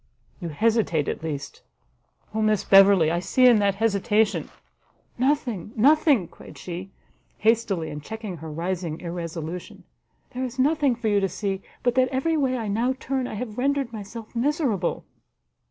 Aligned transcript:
You 0.39 0.49
hesitate 0.49 1.07
at 1.07 1.21
least, 1.21 1.61
O 2.33 2.41
Miss 2.41 2.63
Beverley! 2.63 3.11
I 3.11 3.19
see 3.19 3.45
in 3.45 3.59
that 3.59 3.75
hesitation" 3.75 4.49
"Nothing, 5.29 5.73
nothing!" 5.75 6.27
cried 6.27 6.57
she, 6.57 6.89
hastily, 7.37 7.91
and 7.91 8.01
checking 8.01 8.37
her 8.37 8.51
rising 8.51 8.99
irresolution; 8.99 9.83
"there 10.31 10.43
is 10.43 10.57
nothing 10.57 10.95
for 10.95 11.07
you 11.07 11.19
to 11.19 11.29
see, 11.29 11.61
but 11.83 11.93
that 11.93 12.07
every 12.09 12.35
way 12.35 12.57
I 12.57 12.67
now 12.67 12.93
turn 12.99 13.27
I 13.27 13.35
have 13.35 13.59
rendered 13.59 13.93
myself 13.93 14.35
miserable!" 14.35 15.05